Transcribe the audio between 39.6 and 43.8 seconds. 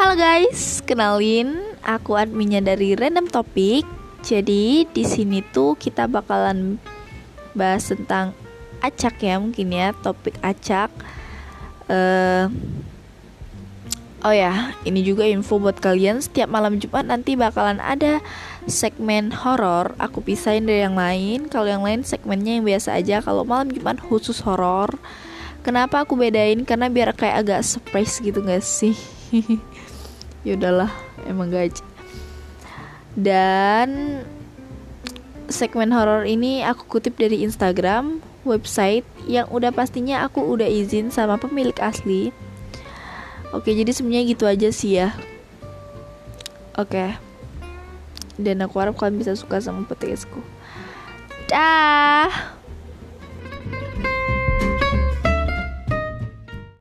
pastinya aku udah izin sama pemilik asli. Oke,